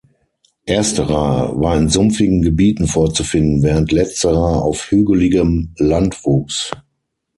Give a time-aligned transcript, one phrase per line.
[0.65, 6.71] Ersterer war in sumpfigen Gebieten vorzufinden, während letzterer auf hügeligem Land wuchs.